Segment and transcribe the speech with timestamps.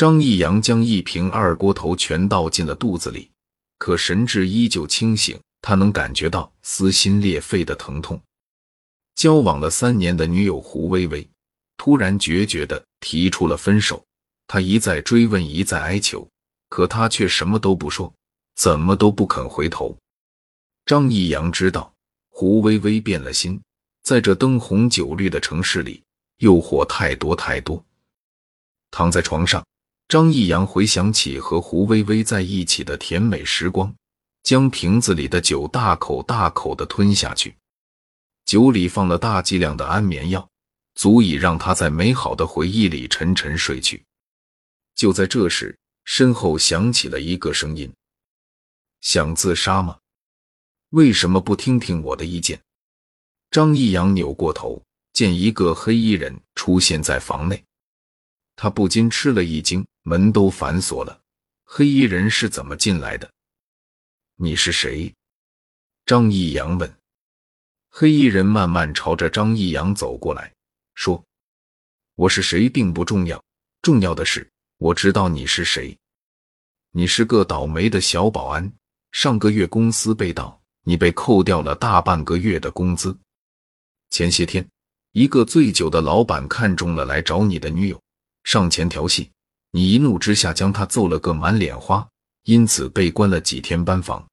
[0.00, 3.30] 张义阳将一瓶二锅头全倒进了肚子里，
[3.76, 8.18] 可神志依旧清醒，他能感觉到撕心裂肺的疼痛。
[9.14, 11.28] 交往了三年的女友胡薇薇
[11.76, 14.02] 突然决绝的提出了分手，
[14.46, 16.26] 他一再追问，一再哀求，
[16.70, 18.10] 可他却什么都不说，
[18.54, 19.94] 怎么都不肯回头。
[20.86, 21.92] 张义阳知道
[22.30, 23.60] 胡薇薇变了心，
[24.02, 26.02] 在这灯红酒绿的城市里，
[26.38, 27.84] 诱惑太多太多。
[28.90, 29.62] 躺在床上，
[30.10, 33.94] 张义阳回想起和胡薇薇在一起的甜美时光，
[34.42, 37.54] 将瓶子里的酒大口大口的吞下去。
[38.44, 40.50] 酒里放了大剂量的安眠药，
[40.96, 44.02] 足以让他在美好的回忆里沉沉睡去。
[44.96, 47.88] 就在这时，身后响起了一个声音
[49.02, 49.96] ：“想自杀吗？
[50.88, 52.60] 为什么不听听我的意见？”
[53.52, 57.62] 张义阳扭过头，见一个黑衣人出现在房内，
[58.56, 61.20] 他不禁吃了一惊，门都反锁了，
[61.64, 63.30] 黑衣人是怎么进来的？
[64.36, 65.14] 你是谁？
[66.06, 66.92] 张义阳问。
[67.90, 70.52] 黑衣人慢慢朝着张义阳走过来，
[70.94, 71.22] 说
[72.14, 73.42] ：“我是谁并不重要，
[73.82, 75.96] 重要的是我知道你是谁。
[76.92, 78.72] 你是个倒霉的小保安，
[79.12, 83.16] 上个月公司被盗，你被扣掉了大半个月的工资。
[84.08, 84.66] 前些天，
[85.12, 88.00] 一个醉酒的老板看中了来找你的女友，
[88.44, 89.30] 上前调戏，
[89.70, 92.08] 你一怒之下将他揍了个满脸花，
[92.44, 94.28] 因此被关了几天班房。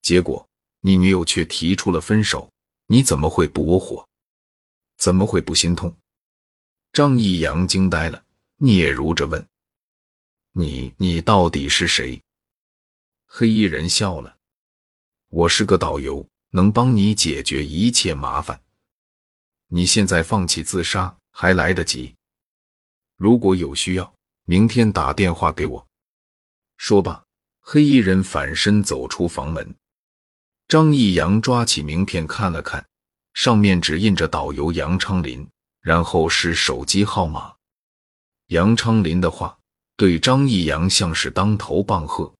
[0.00, 0.48] 结果，
[0.80, 2.48] 你女友却提出了分手。”
[2.88, 4.06] 你怎么会不窝火？
[4.98, 5.96] 怎么会不心痛？
[6.92, 8.22] 张义阳惊呆了，
[8.58, 9.48] 嗫嚅着问
[10.52, 12.20] ：“你你到底是谁？”
[13.24, 14.36] 黑衣人笑了
[15.30, 18.60] ：“我是个导游，能帮你解决一切麻烦。
[19.68, 22.14] 你现在放弃自杀还来得及。
[23.16, 24.14] 如果有需要，
[24.44, 25.86] 明天打电话给我。”
[26.76, 27.24] 说罢，
[27.60, 29.74] 黑衣人反身走出房门。
[30.68, 32.84] 张义阳抓起名片看了看，
[33.34, 35.46] 上面只印着导游杨昌林，
[35.80, 37.54] 然后是手机号码。
[38.48, 39.58] 杨昌林的话
[39.96, 42.32] 对张义阳像是当头棒喝。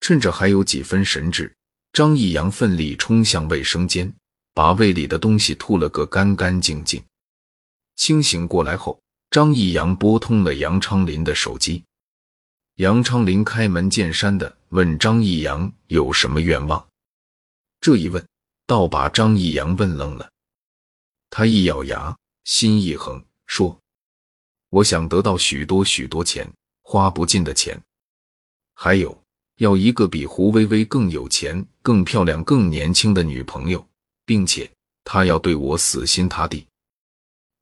[0.00, 1.54] 趁着还有几分神智，
[1.92, 4.10] 张义阳奋力冲向卫生间，
[4.54, 7.04] 把胃里的东西吐了个干干净净。
[7.96, 8.98] 清醒过来后，
[9.30, 11.84] 张义阳拨通了杨昌林的手机。
[12.76, 16.84] 杨昌林开门见山的问张义阳有什么愿望。
[17.80, 18.26] 这一问，
[18.66, 20.28] 倒把张义阳问愣了。
[21.30, 23.78] 他一咬牙，心一横，说
[24.70, 26.52] ：“我想得到许多许多钱，
[26.82, 27.80] 花不尽的钱。
[28.74, 29.16] 还有，
[29.58, 33.86] 要一个比胡薇薇更有钱、更漂亮、更年轻的女朋友，
[34.26, 34.68] 并且
[35.04, 36.66] 她要对我死心塌地。”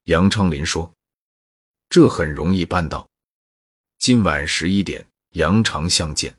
[0.05, 0.91] 杨昌林说
[1.89, 3.07] ：“这很容易办到。
[3.97, 6.35] 今晚十一点，杨长巷见。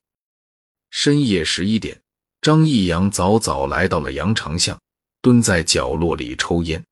[0.90, 2.00] 深夜十一点。”
[2.42, 4.80] 张义阳早早来到了羊肠巷，
[5.20, 6.82] 蹲在角落里抽烟。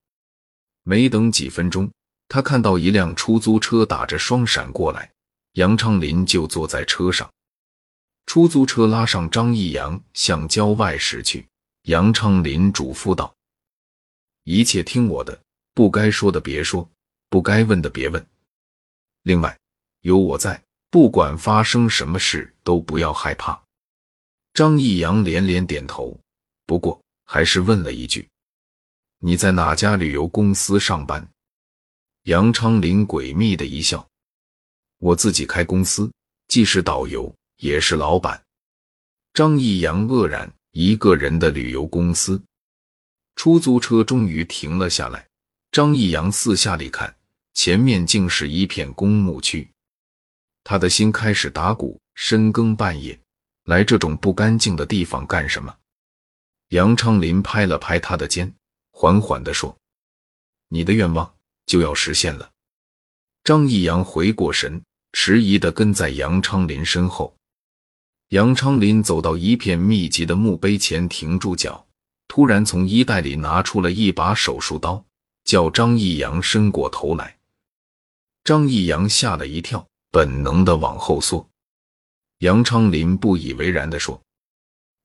[0.82, 1.90] 没等几分钟，
[2.28, 5.10] 他看到一辆出租车打着双闪过来，
[5.52, 7.26] 杨昌林就坐在车上。
[8.26, 11.46] 出租车拉上张义阳，向郊外驶去。
[11.84, 13.34] 杨昌林嘱咐道
[14.44, 15.40] ：“一切听我的，
[15.72, 16.86] 不该说的别说，
[17.30, 18.26] 不该问的别问。
[19.28, 19.54] 另外，
[20.00, 20.58] 有我在，
[20.88, 23.62] 不管发生什么事，都不要害怕。”
[24.54, 26.18] 张义阳连连点头，
[26.64, 28.26] 不过还是问了一句
[29.20, 31.28] ：“你在哪家旅游公司上班？”
[32.24, 34.08] 杨昌林诡秘的一笑
[34.96, 36.10] ：“我自己开公司，
[36.46, 38.42] 既是导游，也是老板。”
[39.34, 42.42] 张义阳愕然：“一个人的旅游公司？”
[43.36, 45.28] 出租车终于停了下来。
[45.70, 47.14] 张义阳四下里看，
[47.54, 49.68] 前面竟是一片公墓区，
[50.64, 52.00] 他的心开始打鼓。
[52.20, 53.16] 深更半夜。
[53.66, 55.72] 来这种不干净的地方干什么？
[56.70, 58.52] 杨昌林拍了拍他的肩，
[58.90, 59.78] 缓缓地说
[60.68, 61.32] ：“你的愿望
[61.66, 62.50] 就要实现了。”
[63.44, 64.82] 张义阳回过神，
[65.12, 67.32] 迟疑地跟在杨昌林身后。
[68.30, 71.86] 杨昌林走到一片密集的墓碑前，停住脚，
[72.26, 75.04] 突然从衣袋里拿出了一把手术刀，
[75.44, 77.37] 叫张义阳伸过头来。
[78.48, 81.46] 张义阳吓了一跳，本能地往后缩。
[82.38, 84.18] 杨昌林不以为然地说：“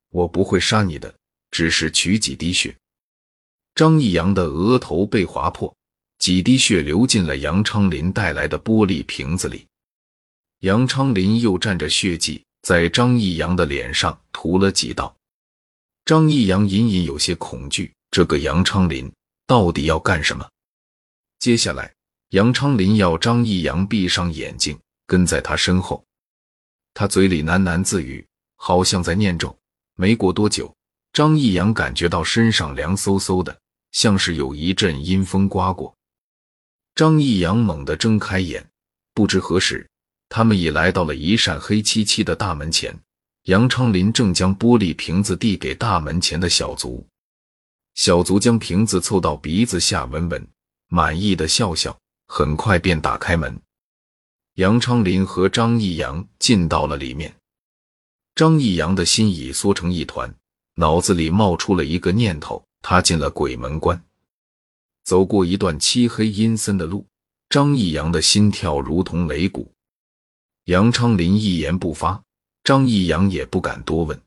[0.08, 1.14] 我不会杀你的，
[1.50, 2.74] 只是取几滴血。”
[3.76, 5.76] 张义阳的额头被划破，
[6.18, 9.66] 几滴血流进了杨昌林带来的玻璃瓶子里。
[10.60, 15.14] 杨昌林又蘸着血迹在张义阳的脸上涂了几道。
[16.06, 19.12] 张义阳隐隐有些恐惧，这个杨昌林
[19.46, 20.48] 到底要干什么？
[21.40, 21.93] 接下来，
[22.34, 24.76] 杨昌林要张义阳闭上眼睛，
[25.06, 26.04] 跟在他身后。
[26.92, 28.26] 他嘴里喃喃自语，
[28.56, 29.56] 好像在念咒。
[29.94, 30.74] 没过多久，
[31.12, 33.56] 张义阳感觉到身上凉飕飕的，
[33.92, 35.94] 像是有一阵阴风刮过。
[36.96, 38.68] 张义阳猛地睁开眼，
[39.14, 39.88] 不知何时，
[40.28, 42.92] 他们已来到了一扇黑漆漆的大门前。
[43.44, 47.06] 杨昌林正将玻璃瓶子递给大门前的小卒，
[47.94, 50.44] 小卒将瓶子凑到鼻子下闻闻，
[50.88, 53.60] 满意的笑笑，很快便打开门。
[54.54, 57.34] 杨昌林和张义阳进到了里面，
[58.34, 60.34] 张义阳的心已缩成一团，
[60.74, 64.04] 脑子里冒出了一个念头：他进了鬼门关，
[65.02, 67.06] 走过一段漆黑阴森的路，
[67.48, 69.72] 张义阳的心跳如同擂鼓。
[70.64, 72.22] 杨昌林一言不发。
[72.62, 74.18] 张义阳也不敢多问。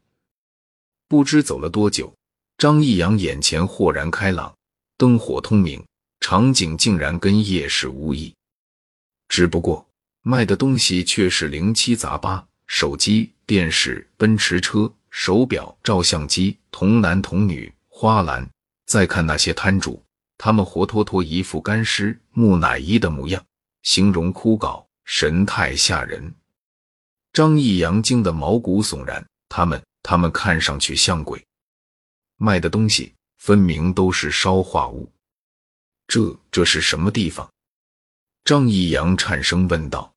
[1.07, 2.13] 不知走了多久，
[2.59, 4.55] 张义阳眼前豁然开朗，
[4.95, 5.83] 灯火通明，
[6.19, 8.33] 场景竟然跟夜市无异。
[9.27, 9.85] 只不过
[10.21, 18.47] 卖的东西却是零七杂八：手机、电视、奔驰车、手表、照相机、童男童女、花篮。
[18.85, 20.01] 再看那些摊主，
[20.37, 23.43] 他们活脱脱一副干尸木乃伊的模样，
[23.83, 26.33] 形容枯槁，神态吓人。
[27.33, 31.45] 张义阳惊得毛骨悚然，他们他们看上去像鬼，
[32.37, 35.11] 卖的东西分明都是烧化物，
[36.07, 37.51] 这这是什么地方？
[38.45, 40.13] 张义阳颤声问道。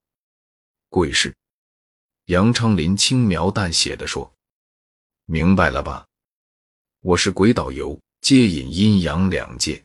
[0.89, 1.35] 鬼市，
[2.27, 4.33] 杨昌林轻描淡写的说
[5.27, 6.07] ：“明白了吧？
[7.01, 9.85] 我是鬼导游，接引阴阳两界。”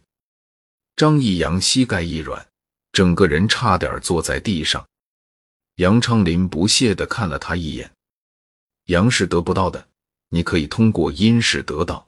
[0.96, 2.48] 张义阳膝盖一软，
[2.92, 4.88] 整个人差点坐在地上。
[5.78, 7.92] 杨昌林不屑的看了他一眼
[8.86, 9.90] ：“阳是得不到的，
[10.30, 12.08] 你可以通过阴势得到。”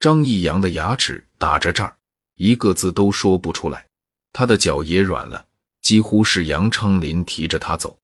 [0.00, 1.96] 张义阳的牙齿打着颤儿，
[2.36, 3.86] 一个字都说不出来。
[4.32, 5.46] 他的脚也软了，
[5.80, 7.96] 几乎是杨昌林提着他走，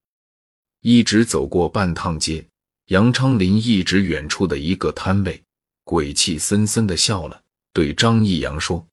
[0.81, 2.47] 一直走过半趟街。
[2.87, 5.41] 杨昌林一直远处的一个摊位，
[5.85, 7.41] 鬼气森森的笑了，
[7.73, 8.85] 对张义阳说：“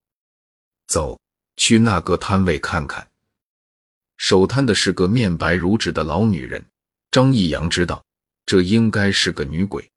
[0.88, 1.20] 走
[1.56, 3.08] 去那个摊位看看。”
[4.18, 6.64] 守摊的是个面白如纸的老女人，
[7.12, 8.04] 张义阳知道
[8.46, 9.88] 这应该是个女鬼。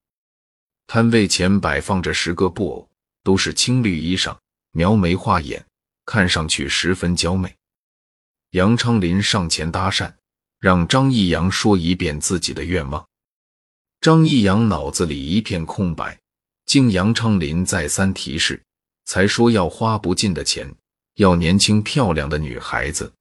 [0.87, 2.89] 摊位前摆放着十个布偶，
[3.23, 4.37] 都是青绿衣裳，
[4.73, 5.65] 描眉画眼，
[6.05, 7.55] 看上去十分娇媚。
[8.51, 10.13] 杨昌林上前搭讪，
[10.59, 13.07] 让张逸阳说一遍自己的愿望。
[14.01, 16.19] 张逸阳脑子里一片空白，
[16.67, 18.63] 经杨昌林再三提示，
[19.05, 20.75] 才说要花不尽的钱，
[21.15, 23.13] 要年轻漂亮的女孩子。